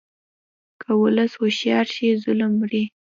که 0.81 0.89
ولس 1.01 1.31
هوښیار 1.39 1.87
شي، 1.95 2.07
ظلم 2.23 2.51
مري. 2.59 2.83